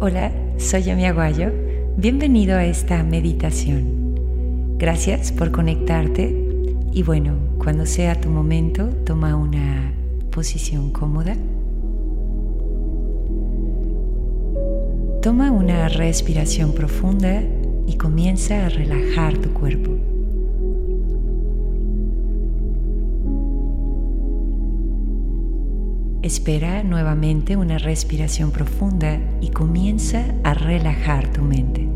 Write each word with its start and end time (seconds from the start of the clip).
Hola, 0.00 0.30
soy 0.58 0.84
Yami 0.84 1.06
Aguayo. 1.06 1.50
Bienvenido 1.96 2.56
a 2.56 2.64
esta 2.64 3.02
meditación. 3.02 4.76
Gracias 4.78 5.32
por 5.32 5.50
conectarte 5.50 6.36
y 6.92 7.02
bueno, 7.02 7.34
cuando 7.58 7.84
sea 7.84 8.14
tu 8.14 8.30
momento, 8.30 8.90
toma 9.04 9.34
una 9.34 9.92
posición 10.30 10.92
cómoda. 10.92 11.34
Toma 15.20 15.50
una 15.50 15.88
respiración 15.88 16.74
profunda 16.74 17.42
y 17.88 17.96
comienza 17.96 18.66
a 18.66 18.68
relajar 18.68 19.36
tu 19.38 19.52
cuerpo. 19.52 19.96
Espera 26.28 26.82
nuevamente 26.82 27.56
una 27.56 27.78
respiración 27.78 28.50
profunda 28.50 29.18
y 29.40 29.48
comienza 29.48 30.26
a 30.44 30.52
relajar 30.52 31.32
tu 31.32 31.40
mente. 31.40 31.88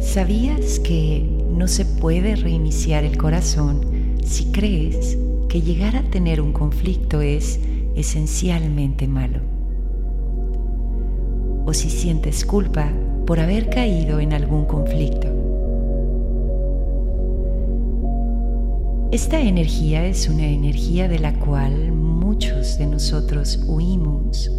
¿Sabías 0.00 0.80
que 0.80 1.24
no 1.52 1.68
se 1.68 1.84
puede 1.84 2.34
reiniciar 2.34 3.04
el 3.04 3.16
corazón 3.16 4.16
si 4.24 4.46
crees 4.46 5.16
que 5.48 5.62
llegar 5.62 5.94
a 5.94 6.02
tener 6.10 6.40
un 6.40 6.52
conflicto 6.52 7.20
es 7.20 7.60
esencialmente 7.94 9.06
malo? 9.06 9.38
O 11.64 11.72
si 11.72 11.90
sientes 11.90 12.44
culpa 12.44 12.90
por 13.24 13.38
haber 13.38 13.70
caído 13.70 14.18
en 14.18 14.32
algún 14.32 14.64
conflicto. 14.64 15.39
Esta 19.12 19.40
energía 19.40 20.06
es 20.06 20.28
una 20.28 20.46
energía 20.46 21.08
de 21.08 21.18
la 21.18 21.34
cual 21.34 21.90
muchos 21.90 22.78
de 22.78 22.86
nosotros 22.86 23.60
huimos, 23.66 24.52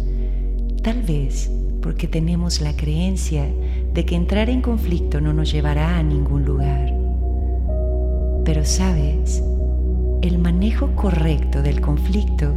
tal 0.82 1.00
vez 1.00 1.50
porque 1.80 2.06
tenemos 2.06 2.60
la 2.60 2.76
creencia 2.76 3.46
de 3.94 4.04
que 4.04 4.14
entrar 4.14 4.50
en 4.50 4.60
conflicto 4.60 5.22
no 5.22 5.32
nos 5.32 5.50
llevará 5.50 5.96
a 5.96 6.02
ningún 6.02 6.44
lugar. 6.44 6.92
Pero 8.44 8.66
sabes, 8.66 9.42
el 10.20 10.38
manejo 10.38 10.94
correcto 10.96 11.62
del 11.62 11.80
conflicto 11.80 12.52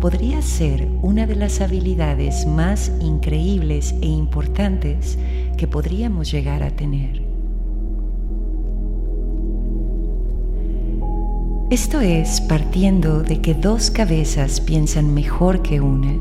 podría 0.00 0.42
ser 0.42 0.88
una 1.00 1.28
de 1.28 1.36
las 1.36 1.60
habilidades 1.60 2.44
más 2.44 2.90
increíbles 3.00 3.94
e 4.02 4.06
importantes 4.06 5.16
que 5.56 5.68
podríamos 5.68 6.28
llegar 6.28 6.64
a 6.64 6.72
tener. 6.72 7.25
Esto 11.68 12.00
es 12.00 12.40
partiendo 12.42 13.24
de 13.24 13.40
que 13.40 13.52
dos 13.52 13.90
cabezas 13.90 14.60
piensan 14.60 15.12
mejor 15.12 15.62
que 15.62 15.80
una. 15.80 16.14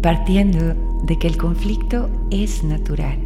Partiendo 0.00 0.74
de 1.04 1.18
que 1.18 1.26
el 1.26 1.36
conflicto 1.36 2.08
es 2.30 2.64
natural. 2.64 3.18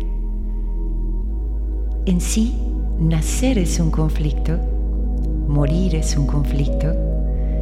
En 2.04 2.20
sí, 2.20 2.56
nacer 2.98 3.58
es 3.58 3.78
un 3.78 3.92
conflicto, 3.92 4.58
morir 5.46 5.94
es 5.94 6.16
un 6.16 6.26
conflicto, 6.26 6.96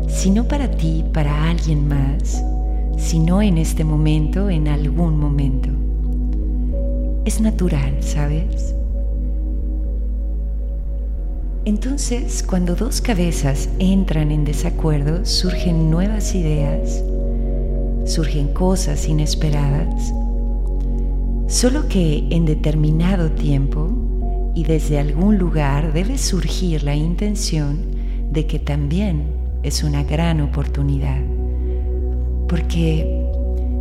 si 0.08 0.30
no 0.30 0.44
para 0.48 0.70
ti, 0.70 1.04
para 1.12 1.50
alguien 1.50 1.88
más, 1.88 2.42
sino 2.96 3.42
en 3.42 3.58
este 3.58 3.84
momento, 3.84 4.48
en 4.48 4.66
algún 4.66 5.20
momento. 5.20 5.68
Es 7.26 7.38
natural, 7.38 7.98
¿sabes? 8.00 8.74
Entonces, 11.64 12.42
cuando 12.42 12.74
dos 12.74 13.00
cabezas 13.00 13.68
entran 13.78 14.32
en 14.32 14.44
desacuerdo, 14.44 15.24
surgen 15.24 15.92
nuevas 15.92 16.34
ideas, 16.34 17.04
surgen 18.04 18.48
cosas 18.48 19.08
inesperadas, 19.08 20.12
solo 21.46 21.86
que 21.86 22.26
en 22.30 22.46
determinado 22.46 23.30
tiempo 23.30 23.90
y 24.56 24.64
desde 24.64 24.98
algún 24.98 25.38
lugar 25.38 25.92
debe 25.92 26.18
surgir 26.18 26.82
la 26.82 26.96
intención 26.96 27.78
de 28.32 28.44
que 28.46 28.58
también 28.58 29.22
es 29.62 29.84
una 29.84 30.02
gran 30.02 30.40
oportunidad. 30.40 31.20
Porque 32.48 33.24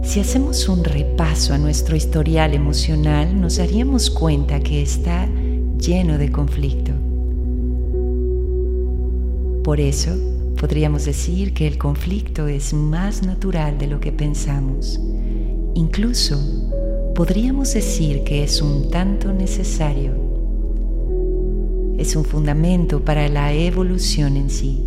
si 0.03 0.19
hacemos 0.19 0.69
un 0.69 0.83
repaso 0.83 1.55
a 1.55 1.57
nuestro 1.57 1.95
historial 1.95 2.53
emocional, 2.53 3.41
nos 3.41 3.57
daríamos 3.57 4.11
cuenta 4.11 4.59
que 4.59 4.83
está 4.83 5.27
lleno 5.79 6.19
de 6.19 6.31
conflicto 6.31 7.00
por 9.63 9.79
eso, 9.79 10.11
podríamos 10.59 11.05
decir 11.05 11.53
que 11.53 11.67
el 11.67 11.77
conflicto 11.77 12.47
es 12.47 12.73
más 12.73 13.23
natural 13.23 13.77
de 13.77 13.87
lo 13.87 13.99
que 13.99 14.11
pensamos. 14.11 14.99
Incluso 15.75 16.39
podríamos 17.13 17.73
decir 17.73 18.23
que 18.23 18.43
es 18.43 18.61
un 18.61 18.89
tanto 18.89 19.31
necesario. 19.33 20.13
Es 21.97 22.15
un 22.15 22.25
fundamento 22.25 23.05
para 23.05 23.27
la 23.29 23.53
evolución 23.53 24.35
en 24.35 24.49
sí. 24.49 24.83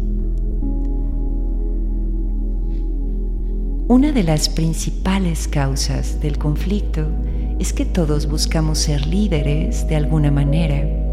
Una 3.86 4.10
de 4.10 4.24
las 4.24 4.48
principales 4.48 5.46
causas 5.46 6.20
del 6.20 6.36
conflicto 6.36 7.06
es 7.60 7.72
que 7.72 7.84
todos 7.84 8.28
buscamos 8.28 8.78
ser 8.78 9.06
líderes 9.06 9.86
de 9.86 9.94
alguna 9.94 10.32
manera 10.32 11.03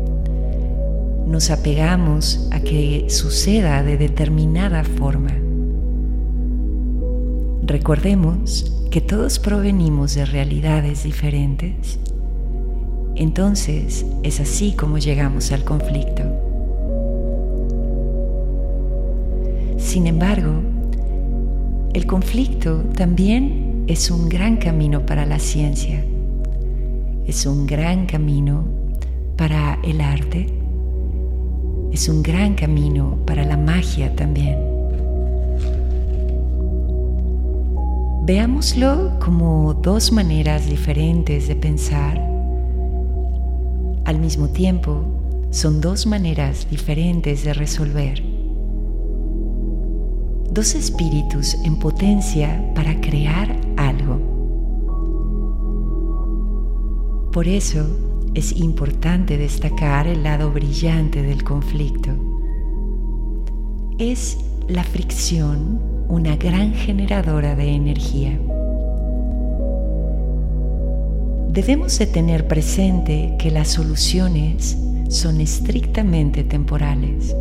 nos 1.31 1.49
apegamos 1.49 2.49
a 2.51 2.59
que 2.59 3.05
suceda 3.09 3.83
de 3.83 3.97
determinada 3.97 4.83
forma. 4.83 5.31
Recordemos 7.63 8.85
que 8.91 8.99
todos 8.99 9.39
provenimos 9.39 10.13
de 10.13 10.25
realidades 10.25 11.03
diferentes. 11.03 11.99
Entonces 13.15 14.05
es 14.23 14.41
así 14.41 14.73
como 14.73 14.97
llegamos 14.97 15.53
al 15.53 15.63
conflicto. 15.63 16.23
Sin 19.77 20.07
embargo, 20.07 20.51
el 21.93 22.05
conflicto 22.05 22.83
también 22.95 23.85
es 23.87 24.11
un 24.11 24.27
gran 24.27 24.57
camino 24.57 25.05
para 25.05 25.25
la 25.25 25.39
ciencia, 25.39 26.03
es 27.25 27.45
un 27.45 27.65
gran 27.67 28.05
camino 28.05 28.65
para 29.37 29.79
el 29.83 30.01
arte 30.01 30.61
es 31.91 32.07
un 32.07 32.23
gran 32.23 32.55
camino 32.55 33.17
para 33.25 33.43
la 33.43 33.57
magia 33.57 34.15
también. 34.15 34.57
Veámoslo 38.23 39.19
como 39.19 39.73
dos 39.73 40.11
maneras 40.11 40.69
diferentes 40.69 41.47
de 41.47 41.55
pensar. 41.55 42.17
Al 44.05 44.19
mismo 44.19 44.47
tiempo, 44.49 45.03
son 45.49 45.81
dos 45.81 46.05
maneras 46.05 46.69
diferentes 46.69 47.43
de 47.43 47.53
resolver. 47.53 48.23
Dos 50.49 50.75
espíritus 50.75 51.55
en 51.65 51.77
potencia 51.77 52.63
para 52.73 53.01
crear 53.01 53.55
algo. 53.75 54.19
Por 57.33 57.47
eso, 57.47 57.85
es 58.33 58.55
importante 58.55 59.37
destacar 59.37 60.07
el 60.07 60.23
lado 60.23 60.51
brillante 60.51 61.21
del 61.21 61.43
conflicto. 61.43 62.11
Es 63.97 64.37
la 64.67 64.83
fricción 64.83 65.79
una 66.07 66.35
gran 66.37 66.73
generadora 66.73 67.55
de 67.55 67.69
energía. 67.69 68.39
Debemos 71.49 71.99
de 71.99 72.07
tener 72.07 72.47
presente 72.47 73.35
que 73.37 73.51
las 73.51 73.67
soluciones 73.67 74.77
son 75.09 75.41
estrictamente 75.41 76.45
temporales. 76.45 77.35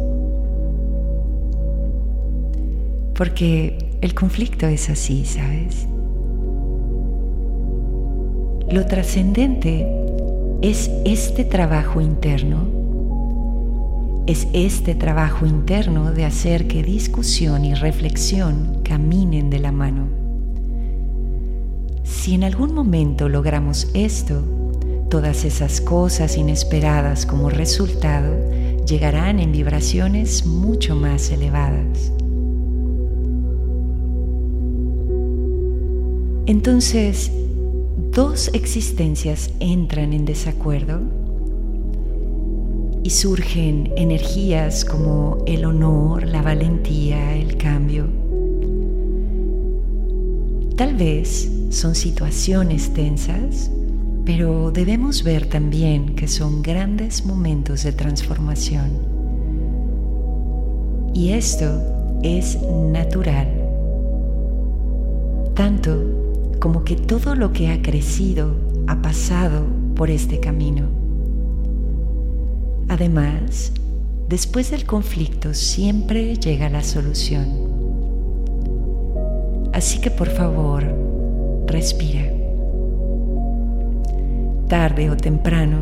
Porque 3.14 3.78
el 4.00 4.14
conflicto 4.14 4.66
es 4.66 4.90
así, 4.90 5.24
¿sabes? 5.24 5.86
Lo 8.68 8.86
trascendente 8.86 9.86
es 10.62 10.90
este 11.06 11.44
trabajo 11.46 12.02
interno, 12.02 12.68
es 14.26 14.46
este 14.52 14.94
trabajo 14.94 15.46
interno 15.46 16.12
de 16.12 16.26
hacer 16.26 16.66
que 16.66 16.82
discusión 16.82 17.64
y 17.64 17.74
reflexión 17.74 18.82
caminen 18.84 19.48
de 19.48 19.58
la 19.58 19.72
mano. 19.72 20.08
Si 22.04 22.34
en 22.34 22.44
algún 22.44 22.74
momento 22.74 23.30
logramos 23.30 23.90
esto, 23.94 24.42
todas 25.08 25.46
esas 25.46 25.80
cosas 25.80 26.36
inesperadas 26.36 27.24
como 27.24 27.48
resultado 27.48 28.36
llegarán 28.84 29.40
en 29.40 29.52
vibraciones 29.52 30.44
mucho 30.44 30.94
más 30.94 31.30
elevadas. 31.30 32.12
Entonces, 36.44 37.32
dos 38.10 38.50
existencias 38.54 39.50
entran 39.60 40.12
en 40.12 40.24
desacuerdo 40.24 41.00
y 43.02 43.10
surgen 43.10 43.92
energías 43.96 44.84
como 44.84 45.38
el 45.46 45.64
honor, 45.64 46.26
la 46.26 46.42
valentía, 46.42 47.34
el 47.36 47.56
cambio, 47.56 48.08
Tal 50.80 50.94
vez 50.94 51.52
son 51.68 51.94
situaciones 51.94 52.94
tensas, 52.94 53.70
pero 54.24 54.70
debemos 54.70 55.22
ver 55.22 55.44
también 55.44 56.14
que 56.14 56.26
son 56.26 56.62
grandes 56.62 57.26
momentos 57.26 57.82
de 57.82 57.92
transformación. 57.92 58.88
Y 61.12 61.32
esto 61.32 61.82
es 62.22 62.58
natural, 62.62 63.48
tanto 65.52 66.29
como 66.60 66.84
que 66.84 66.94
todo 66.94 67.34
lo 67.34 67.52
que 67.52 67.68
ha 67.70 67.80
crecido 67.80 68.54
ha 68.86 69.00
pasado 69.00 69.64
por 69.96 70.10
este 70.10 70.40
camino. 70.40 70.84
Además, 72.88 73.72
después 74.28 74.70
del 74.70 74.84
conflicto 74.84 75.54
siempre 75.54 76.36
llega 76.36 76.68
la 76.68 76.82
solución. 76.82 77.48
Así 79.72 80.00
que 80.00 80.10
por 80.10 80.28
favor, 80.28 80.84
respira. 81.66 82.30
Tarde 84.68 85.10
o 85.10 85.16
temprano, 85.16 85.78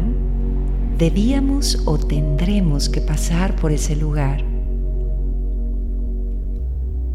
debíamos 0.97 1.83
o 1.87 1.99
tendremos 1.99 2.89
que 2.89 3.01
pasar 3.01 3.57
por 3.57 3.73
ese 3.73 3.97
lugar. 3.97 4.45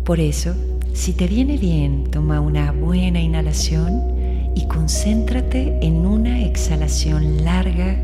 Por 0.04 0.20
eso, 0.20 0.54
si 0.94 1.14
te 1.14 1.28
viene 1.28 1.58
bien, 1.58 2.06
toma 2.12 2.40
una 2.40 2.72
buena 2.72 3.20
inhalación 3.20 4.52
y 4.56 4.68
concéntrate 4.68 5.80
en 5.82 6.06
una 6.06 6.44
exhalación 6.44 7.44
larga 7.44 7.98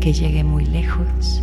que 0.00 0.12
llegue 0.12 0.44
muy 0.44 0.64
lejos. 0.66 1.42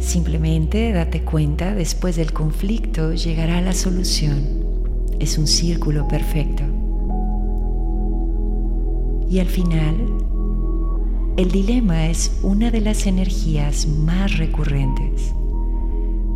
Simplemente 0.00 0.92
date 0.92 1.22
cuenta, 1.22 1.74
después 1.74 2.16
del 2.16 2.32
conflicto 2.32 3.14
llegará 3.14 3.60
la 3.60 3.72
solución. 3.72 4.64
Es 5.18 5.38
un 5.38 5.46
círculo 5.46 6.08
perfecto. 6.08 6.62
Y 9.28 9.40
al 9.40 9.46
final, 9.46 10.23
el 11.36 11.50
dilema 11.50 12.06
es 12.06 12.38
una 12.44 12.70
de 12.70 12.80
las 12.80 13.06
energías 13.06 13.88
más 13.88 14.38
recurrentes. 14.38 15.34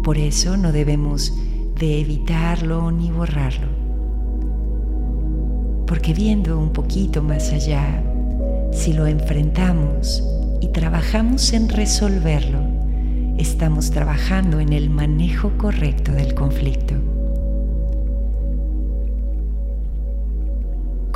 Por 0.02 0.18
eso 0.18 0.56
no 0.56 0.72
debemos 0.72 1.32
de 1.78 2.00
evitarlo 2.00 2.90
ni 2.90 3.12
borrarlo. 3.12 3.68
Porque 5.86 6.12
viendo 6.12 6.58
un 6.58 6.70
poquito 6.72 7.22
más 7.22 7.52
allá, 7.52 8.02
si 8.72 8.92
lo 8.92 9.06
enfrentamos 9.06 10.24
y 10.60 10.66
trabajamos 10.68 11.52
en 11.52 11.68
resolverlo, 11.68 12.58
estamos 13.38 13.92
trabajando 13.92 14.58
en 14.58 14.72
el 14.72 14.90
manejo 14.90 15.52
correcto 15.58 16.10
del 16.10 16.34
conflicto. 16.34 17.07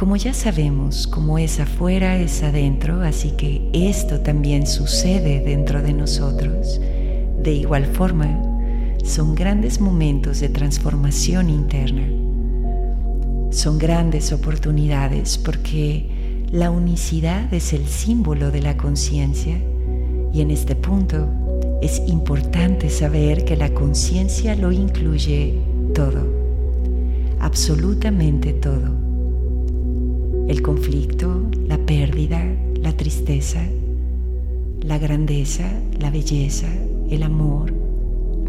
Como 0.02 0.16
ya 0.16 0.34
sabemos, 0.34 1.06
como 1.06 1.38
es 1.38 1.60
afuera 1.60 2.18
es 2.18 2.42
adentro, 2.42 3.02
así 3.02 3.30
que 3.36 3.70
esto 3.72 4.18
también 4.18 4.66
sucede 4.66 5.38
dentro 5.42 5.80
de 5.80 5.92
nosotros. 5.92 6.80
De 7.40 7.52
igual 7.52 7.86
forma, 7.86 8.42
son 9.04 9.36
grandes 9.36 9.80
momentos 9.80 10.40
de 10.40 10.48
transformación 10.48 11.48
interna. 11.48 12.02
Son 13.52 13.78
grandes 13.78 14.32
oportunidades 14.32 15.38
porque 15.38 16.46
la 16.50 16.72
unicidad 16.72 17.54
es 17.54 17.72
el 17.72 17.86
símbolo 17.86 18.50
de 18.50 18.60
la 18.60 18.76
conciencia 18.76 19.56
y 20.32 20.40
en 20.40 20.50
este 20.50 20.74
punto 20.74 21.28
es 21.80 22.02
importante 22.08 22.90
saber 22.90 23.44
que 23.44 23.56
la 23.56 23.72
conciencia 23.72 24.56
lo 24.56 24.72
incluye 24.72 25.60
todo, 25.94 26.26
absolutamente 27.38 28.52
todo. 28.52 29.11
El 30.48 30.60
conflicto, 30.60 31.42
la 31.66 31.78
pérdida, 31.78 32.42
la 32.80 32.92
tristeza, 32.96 33.62
la 34.80 34.98
grandeza, 34.98 35.70
la 36.00 36.10
belleza, 36.10 36.66
el 37.08 37.22
amor, 37.22 37.72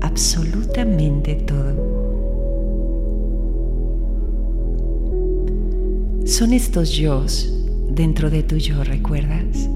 absolutamente 0.01 1.35
todo. 1.35 2.03
Son 6.25 6.51
estos 6.53 6.91
yo 6.91 7.25
dentro 7.89 8.29
de 8.29 8.43
tu 8.43 8.57
yo, 8.57 8.83
¿recuerdas? 8.83 9.69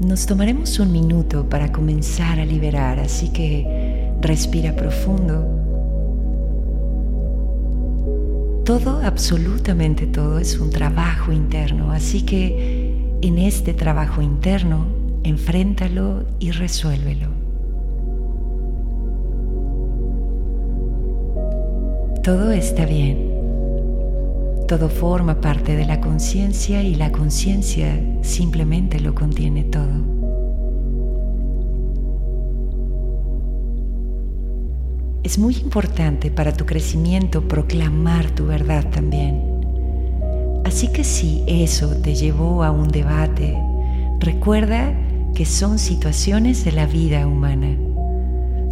Nos 0.00 0.24
tomaremos 0.24 0.78
un 0.78 0.90
minuto 0.92 1.46
para 1.48 1.70
comenzar 1.70 2.40
a 2.40 2.46
liberar, 2.46 2.98
así 2.98 3.28
que 3.28 4.14
respira 4.22 4.74
profundo. 4.74 5.59
Todo, 8.70 9.00
absolutamente 9.04 10.06
todo, 10.06 10.38
es 10.38 10.60
un 10.60 10.70
trabajo 10.70 11.32
interno, 11.32 11.90
así 11.90 12.22
que 12.22 13.16
en 13.20 13.38
este 13.38 13.74
trabajo 13.74 14.22
interno, 14.22 14.86
enfréntalo 15.24 16.22
y 16.38 16.52
resuélvelo. 16.52 17.26
Todo 22.22 22.52
está 22.52 22.86
bien. 22.86 23.32
Todo 24.68 24.88
forma 24.88 25.40
parte 25.40 25.74
de 25.74 25.84
la 25.84 26.00
conciencia 26.00 26.80
y 26.84 26.94
la 26.94 27.10
conciencia 27.10 28.00
simplemente 28.22 29.00
lo 29.00 29.16
contiene 29.16 29.64
todo. 29.64 30.19
Es 35.22 35.38
muy 35.38 35.54
importante 35.56 36.30
para 36.30 36.54
tu 36.54 36.64
crecimiento 36.64 37.46
proclamar 37.46 38.30
tu 38.30 38.46
verdad 38.46 38.88
también. 38.90 39.42
Así 40.64 40.88
que 40.88 41.04
si 41.04 41.44
eso 41.46 41.96
te 41.96 42.14
llevó 42.14 42.64
a 42.64 42.70
un 42.70 42.88
debate, 42.88 43.54
recuerda 44.18 44.94
que 45.34 45.44
son 45.44 45.78
situaciones 45.78 46.64
de 46.64 46.72
la 46.72 46.86
vida 46.86 47.26
humana, 47.26 47.76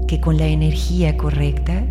que 0.07 0.21
con 0.21 0.39
la 0.39 0.47
energía 0.47 1.19
correcta 1.19 1.85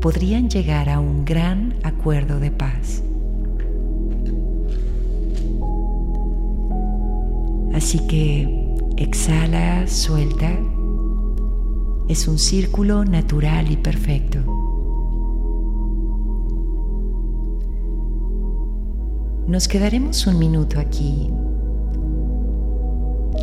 podrían 0.00 0.48
llegar 0.48 0.88
a 0.88 1.00
un 1.00 1.24
gran 1.24 1.74
acuerdo 1.82 2.38
de 2.38 2.52
paz. 2.52 3.02
Así 7.74 7.98
que 8.06 8.76
exhala, 8.96 9.86
suelta. 9.88 10.52
Es 12.08 12.26
un 12.26 12.38
círculo 12.38 13.04
natural 13.04 13.70
y 13.70 13.76
perfecto. 13.76 14.38
Nos 19.46 19.68
quedaremos 19.68 20.26
un 20.26 20.38
minuto 20.38 20.80
aquí. 20.80 21.30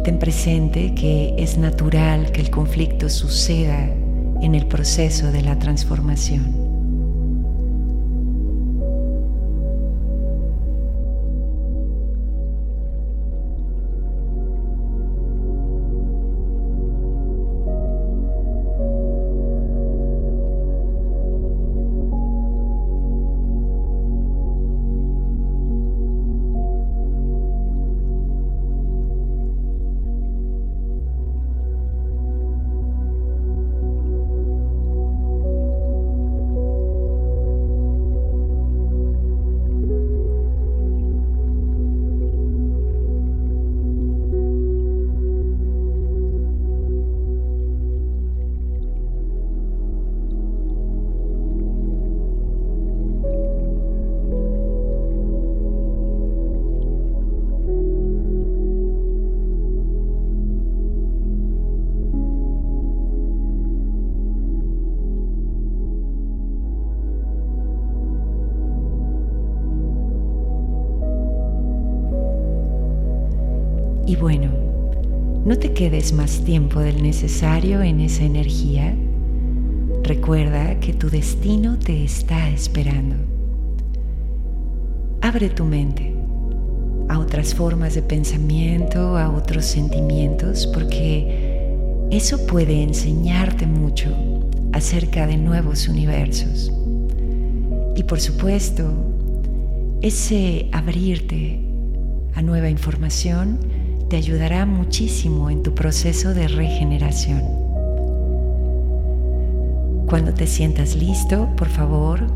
Ten 0.03 0.17
presente 0.17 0.95
que 0.95 1.35
es 1.37 1.59
natural 1.59 2.31
que 2.31 2.41
el 2.41 2.49
conflicto 2.49 3.07
suceda 3.07 3.85
en 4.41 4.55
el 4.55 4.65
proceso 4.65 5.31
de 5.31 5.43
la 5.43 5.59
transformación. 5.59 6.64
Y 74.05 74.15
bueno, 74.15 74.51
No 75.45 75.59
te 75.59 75.73
quedes 75.73 76.11
más 76.11 76.43
tiempo 76.43 76.79
del 76.79 77.03
necesario 77.03 77.83
en 77.83 77.99
esa 77.99 78.23
energía. 78.23 78.95
Recuerda 80.01 80.79
que 80.79 80.91
tu 80.91 81.11
destino 81.11 81.77
te 81.77 82.03
está 82.03 82.49
esperando. 82.49 83.15
Abre 85.21 85.49
tu 85.49 85.65
mente 85.65 86.15
a 87.09 87.19
otras 87.19 87.53
formas 87.53 87.93
de 87.93 88.01
pensamiento, 88.01 89.17
a 89.17 89.29
otros 89.29 89.65
sentimientos, 89.65 90.65
porque 90.65 91.69
eso 92.09 92.47
puede 92.47 92.81
enseñarte 92.81 93.67
mucho 93.67 94.09
acerca 94.73 95.27
de 95.27 95.37
nuevos 95.37 95.87
universos. 95.87 96.73
Y 97.95 98.01
por 98.01 98.19
supuesto, 98.19 98.91
ese 100.01 100.69
abrirte 100.71 101.59
a 102.33 102.41
nueva 102.41 102.67
información 102.67 103.74
te 104.09 104.17
ayudará 104.17 104.65
muchísimo 104.65 105.49
en 105.49 105.63
tu 105.63 105.73
proceso 105.73 106.33
de 106.33 106.47
regeneración. 106.47 107.41
Cuando 110.07 110.33
te 110.33 110.45
sientas 110.45 110.95
listo, 110.95 111.49
por 111.55 111.67
favor, 111.67 112.27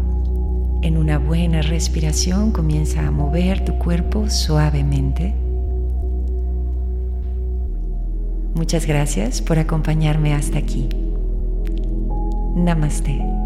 en 0.81 0.97
una 0.97 1.19
buena 1.19 1.61
respiración 1.61 2.51
comienza 2.51 3.05
a 3.05 3.11
mover 3.11 3.63
tu 3.63 3.77
cuerpo 3.77 4.29
suavemente. 4.29 5.35
Muchas 8.55 8.85
gracias 8.87 9.41
por 9.41 9.59
acompañarme 9.59 10.33
hasta 10.33 10.57
aquí. 10.57 10.89
Namaste. 12.55 13.38